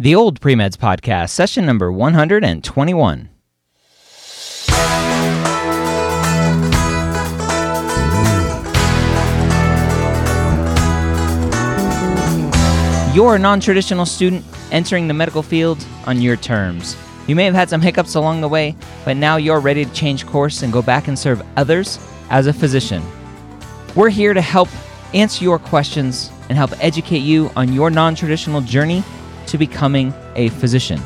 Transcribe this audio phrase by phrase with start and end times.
[0.00, 3.28] The Old Premeds Podcast, session number 121.
[13.14, 14.42] You're a non traditional student
[14.72, 16.96] entering the medical field on your terms.
[17.26, 18.74] You may have had some hiccups along the way,
[19.04, 21.98] but now you're ready to change course and go back and serve others
[22.30, 23.02] as a physician.
[23.94, 24.70] We're here to help
[25.12, 29.04] answer your questions and help educate you on your non traditional journey
[29.50, 31.00] to becoming a physician.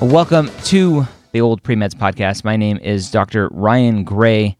[0.00, 2.42] Welcome to the Old Premeds Podcast.
[2.42, 3.50] My name is Dr.
[3.50, 4.56] Ryan Gray.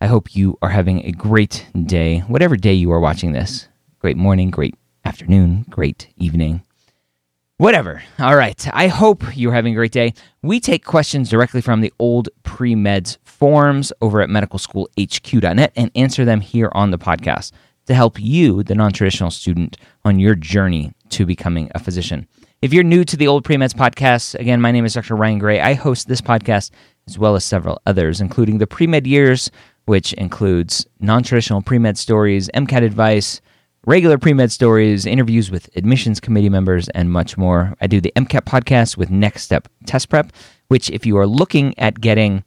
[0.00, 3.66] I hope you are having a great day, whatever day you are watching this.
[3.98, 6.62] Great morning, great afternoon, great evening,
[7.56, 8.04] whatever.
[8.20, 8.64] All right.
[8.72, 10.14] I hope you're having a great day.
[10.40, 16.42] We take questions directly from the Old Premeds forums over at medicalschoolhq.net and answer them
[16.42, 17.50] here on the podcast
[17.88, 22.28] to help you, the non traditional student, on your journey to becoming a physician.
[22.60, 25.16] If you're new to the Old Premeds podcast, again, my name is Dr.
[25.16, 25.60] Ryan Gray.
[25.60, 26.70] I host this podcast
[27.06, 29.50] as well as several others, including the Premed Years,
[29.86, 33.40] which includes non traditional premed stories, MCAT advice,
[33.86, 37.74] regular premed stories, interviews with admissions committee members, and much more.
[37.80, 40.30] I do the MCAT podcast with Next Step Test Prep,
[40.68, 42.44] which, if you are looking at getting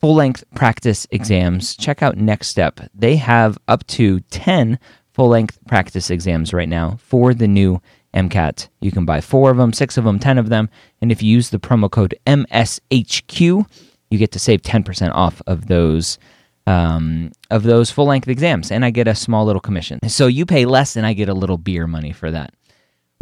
[0.00, 2.80] full length practice exams, check out Next Step.
[2.94, 4.78] They have up to 10
[5.12, 7.80] full length practice exams right now for the new
[8.14, 8.68] MCAT.
[8.80, 10.68] You can buy four of them, six of them, 10 of them.
[11.00, 13.66] And if you use the promo code MSHQ,
[14.10, 16.18] you get to save 10% off of those.
[16.66, 19.98] Um, of those full length exams, and I get a small little commission.
[20.08, 22.54] So you pay less, and I get a little beer money for that.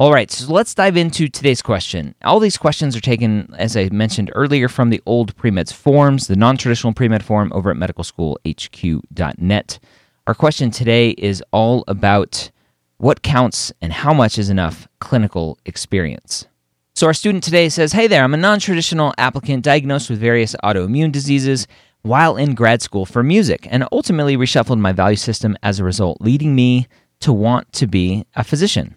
[0.01, 2.15] All right, so let's dive into today's question.
[2.23, 6.37] All these questions are taken, as I mentioned earlier, from the old premeds forums, the
[6.37, 9.79] non traditional premed forum over at medicalschoolhq.net.
[10.29, 12.53] Our question today is all about
[12.99, 16.47] what counts and how much is enough clinical experience.
[16.95, 20.55] So, our student today says, Hey there, I'm a non traditional applicant diagnosed with various
[20.63, 21.67] autoimmune diseases
[22.03, 26.21] while in grad school for music and ultimately reshuffled my value system as a result,
[26.21, 26.87] leading me
[27.19, 28.95] to want to be a physician.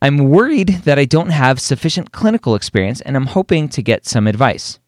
[0.00, 4.28] I'm worried that I don't have sufficient clinical experience and I'm hoping to get some
[4.28, 4.78] advice.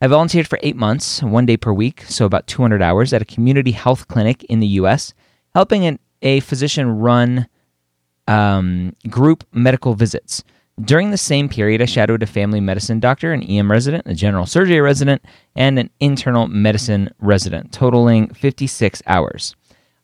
[0.00, 3.26] I volunteered for eight months, one day per week, so about 200 hours, at a
[3.26, 5.14] community health clinic in the US,
[5.54, 7.46] helping a physician run
[8.26, 10.42] um, group medical visits.
[10.80, 14.44] During the same period, I shadowed a family medicine doctor, an EM resident, a general
[14.44, 15.22] surgery resident,
[15.54, 19.54] and an internal medicine resident, totaling 56 hours.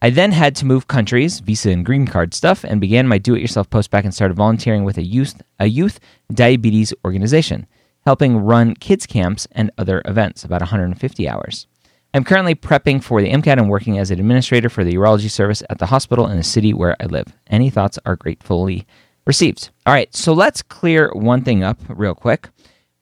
[0.04, 3.70] I then had to move countries, visa and green card stuff, and began my do-it-yourself
[3.70, 6.00] postbac and started volunteering with a youth a youth
[6.34, 7.68] diabetes organization,
[8.04, 11.68] helping run kids camps and other events, about 150 hours.
[12.12, 15.62] I'm currently prepping for the MCAT and working as an administrator for the urology service
[15.70, 17.28] at the hospital in the city where I live.
[17.46, 18.88] Any thoughts are gratefully
[19.24, 19.70] received.
[19.86, 22.48] All right, so let's clear one thing up real quick.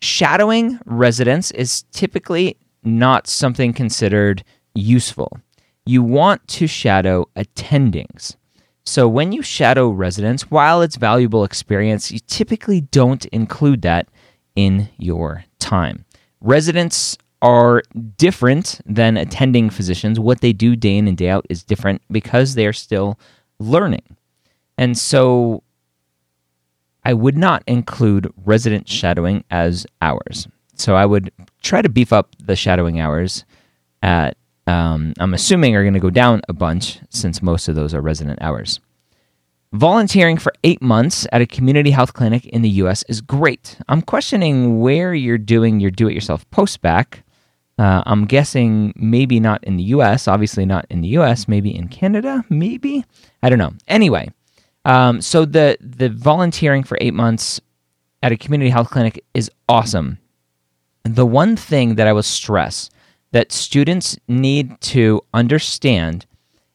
[0.03, 4.45] Shadowing residents is typically not something considered
[4.75, 5.39] useful.
[5.87, 8.37] You want to shadow attendings.
[8.85, 14.09] So when you shadow residents, while it's valuable experience, you typically don't include that
[14.57, 16.05] in your time.
[16.41, 17.83] Residents are
[18.17, 20.21] different than attending physicians.
[20.21, 23.19] What they do day in and day out is different because they're still
[23.59, 24.17] learning.
[24.77, 25.63] And so
[27.05, 30.49] I would not include resident shadowing as hours.
[30.75, 31.31] So I would
[31.63, 33.45] try to beef up the shadowing hours
[34.03, 34.37] at,
[34.71, 38.01] um, I'm assuming are going to go down a bunch since most of those are
[38.01, 38.81] resident hours.
[39.73, 43.77] Volunteering for eight months at a community health clinic in the US is great.
[43.89, 47.23] I'm questioning where you're doing your do it yourself postbac.
[47.79, 51.89] Uh, I'm guessing maybe not in the US, obviously not in the US, maybe in
[51.89, 53.05] Canada, maybe.
[53.43, 53.73] I don't know.
[53.89, 54.31] Anyway,
[54.85, 57.61] um, so the the volunteering for eight months
[58.23, 60.19] at a community health clinic is awesome.
[61.05, 62.91] The one thing that I will stress
[63.33, 66.27] that students need to understand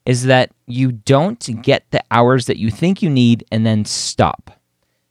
[0.05, 4.51] is that you don't get the hours that you think you need and then stop.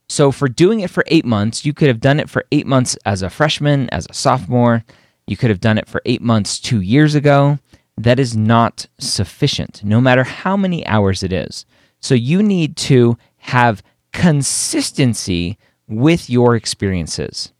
[0.09, 2.97] So, for doing it for eight months, you could have done it for eight months
[3.05, 4.85] as a freshman, as a sophomore.
[5.27, 7.59] You could have done it for eight months two years ago.
[7.97, 11.65] That is not sufficient, no matter how many hours it is.
[12.01, 13.83] So you need to have
[14.13, 15.59] consistency
[15.89, 17.53] with your experiences,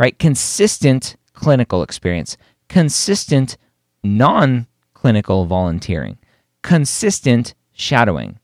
[0.00, 0.18] right?
[0.18, 2.36] Consistent clinical experience,
[2.74, 3.56] consistent
[4.02, 6.18] non clinical volunteering,
[6.62, 8.40] consistent shadowing.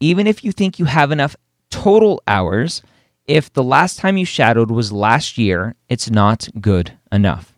[0.00, 1.36] Even if you think you have enough
[1.68, 2.80] total hours,
[3.26, 7.52] if the last time you shadowed was last year, it's not good enough.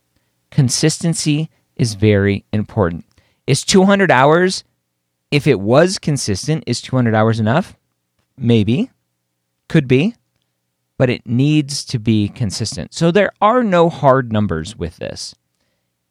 [0.51, 3.05] Consistency is very important.
[3.47, 4.65] Is 200 hours
[5.31, 7.77] if it was consistent, is 200 hours enough?
[8.37, 8.91] Maybe.
[9.69, 10.17] Could be.
[10.99, 12.95] but it needs to be consistent.
[12.95, 15.37] So there are no hard numbers with this.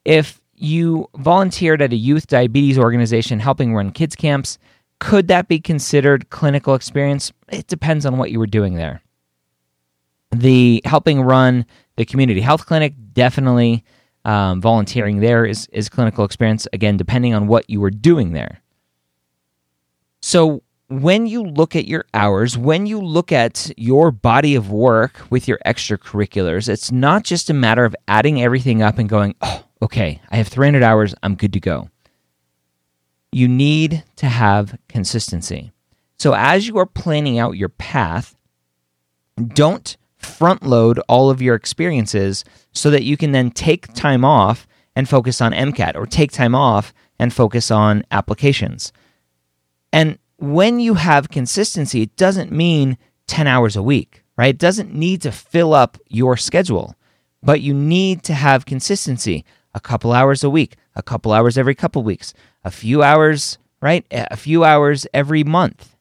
[0.06, 4.58] If you volunteered at a youth diabetes organization helping run kids camps,
[5.00, 7.34] could that be considered clinical experience?
[7.52, 9.02] It depends on what you were doing there.
[10.32, 11.66] The helping run
[11.98, 13.84] the community health clinic, definitely
[14.26, 18.62] um, volunteering there is, is clinical experience, again, depending on what you were doing there.
[20.22, 25.20] So, when you look at your hours, when you look at your body of work
[25.32, 29.65] with your extracurriculars, it's not just a matter of adding everything up and going, oh,
[29.86, 31.90] okay, I have 300 hours, I'm good to go.
[33.32, 35.72] You need to have consistency.
[36.18, 38.36] So, as you are planning out your path,
[39.54, 44.66] don't front load all of your experiences so that you can then take time off
[44.96, 48.92] and focus on MCAT or take time off and focus on applications.
[49.94, 52.98] And when you have consistency, it doesn't mean
[53.28, 54.56] 10 hours a week, right?
[54.56, 56.96] It doesn't need to fill up your schedule,
[57.44, 61.76] but you need to have consistency a couple hours a week, a couple hours every
[61.76, 62.34] couple weeks,
[62.64, 64.06] a few hours, right?
[64.10, 65.96] A few hours every month.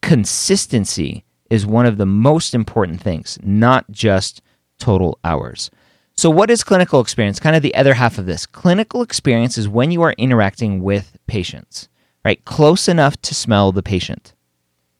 [0.00, 4.40] Consistency is one of the most important things, not just
[4.78, 5.70] total hours.
[6.16, 7.38] So, what is clinical experience?
[7.38, 8.46] Kind of the other half of this.
[8.46, 11.88] Clinical experience is when you are interacting with patients,
[12.24, 12.42] right?
[12.44, 14.34] Close enough to smell the patient.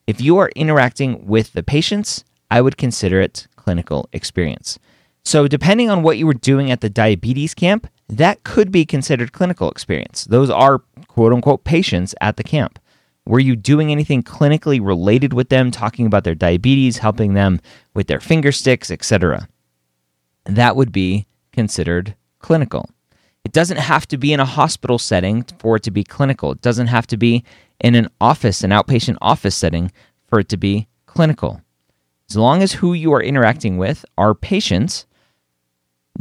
[0.06, 4.78] If you are interacting with the patients, I would consider it clinical experience.
[5.24, 9.32] So, depending on what you were doing at the diabetes camp, that could be considered
[9.32, 10.24] clinical experience.
[10.24, 12.78] Those are quote unquote patients at the camp.
[13.24, 17.60] Were you doing anything clinically related with them, talking about their diabetes, helping them
[17.94, 19.48] with their finger sticks, etc.?
[20.44, 22.90] That would be considered clinical.
[23.44, 26.52] It doesn't have to be in a hospital setting for it to be clinical.
[26.52, 27.44] It doesn't have to be
[27.80, 29.92] in an office, an outpatient office setting
[30.26, 31.60] for it to be clinical.
[32.28, 35.06] As long as who you are interacting with are patients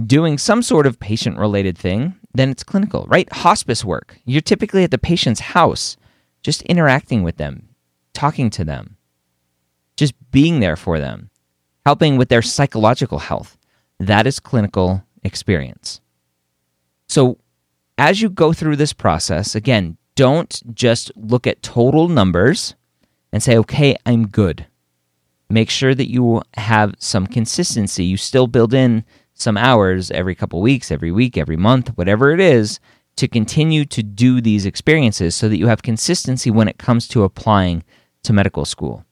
[0.06, 3.32] doing some sort of patient related thing, then it's clinical, right?
[3.32, 4.18] Hospice work.
[4.26, 5.98] You're typically at the patient's house
[6.44, 7.70] just interacting with them,
[8.14, 8.98] talking to them,
[9.98, 11.30] just being there for them,
[11.86, 13.58] helping with their psychological health.
[14.00, 16.02] That is clinical experience.
[17.08, 17.38] So,
[17.98, 22.74] as you go through this process, again, don't just look at total numbers
[23.32, 24.66] and say, okay, I'm good.
[25.50, 28.06] Make sure that you have some consistency.
[28.06, 29.04] You still build in
[29.42, 32.80] some hours every couple weeks, every week, every month, whatever it is,
[33.18, 37.24] to continue to do these experiences so that you have consistency when it comes to
[37.24, 37.84] applying
[38.24, 39.06] to medical school.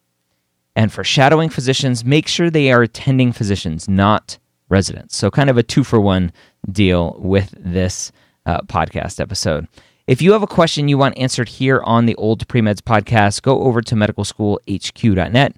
[0.75, 4.37] And for shadowing physicians, make sure they are attending physicians, not
[4.69, 5.17] residents.
[5.17, 6.31] So, kind of a two for one
[6.71, 8.11] deal with this
[8.45, 9.67] uh, podcast episode.
[10.07, 13.61] If you have a question you want answered here on the Old Premeds podcast, go
[13.63, 15.55] over to medicalschoolhq.net,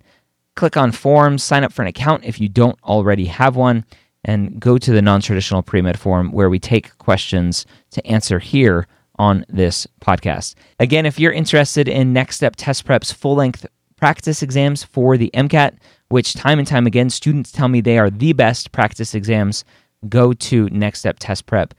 [0.55, 3.85] click on forms, sign up for an account if you don't already have one,
[4.23, 8.39] and go to the non traditional pre med forum where we take questions to answer
[8.39, 8.87] here
[9.17, 10.55] on this podcast.
[10.79, 13.65] Again, if you're interested in Next Step Test Prep's full length
[13.97, 15.77] practice exams for the MCAT,
[16.09, 19.63] which time and time again students tell me they are the best practice exams,
[20.09, 21.73] go to Next Step Test Prep,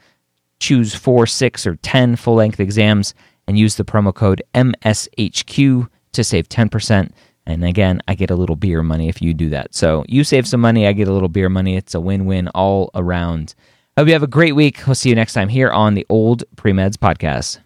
[0.60, 3.14] choose four, six, or 10 full length exams,
[3.48, 7.10] and use the promo code MSHQ to save 10%.
[7.46, 9.74] And again, I get a little beer money if you do that.
[9.74, 11.76] So you save some money, I get a little beer money.
[11.76, 13.54] It's a win win all around.
[13.96, 14.80] I hope you have a great week.
[14.86, 17.58] We'll see you next time here on the Old Premeds Podcast.